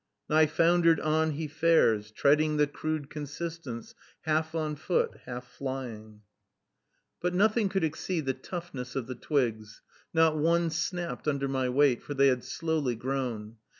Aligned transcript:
"Nigh 0.27 0.47
foundered 0.47 0.99
on 0.99 1.33
he 1.33 1.47
fares, 1.47 2.09
Treading 2.11 2.57
the 2.57 2.65
crude 2.65 3.07
consistence, 3.11 3.93
half 4.21 4.55
on 4.55 4.75
foot, 4.75 5.17
Half 5.27 5.45
flying," 5.45 6.21
But 7.19 7.35
nothing 7.35 7.69
could 7.69 7.83
exceed 7.83 8.25
the 8.25 8.33
toughness 8.33 8.95
of 8.95 9.05
the 9.05 9.13
twigs, 9.13 9.83
not 10.11 10.35
one 10.35 10.71
snapped 10.71 11.27
under 11.27 11.47
my 11.47 11.69
weight, 11.69 12.01
for 12.01 12.15
they 12.15 12.29
had 12.29 12.43
slowly 12.43 12.95
grown. 12.95 13.57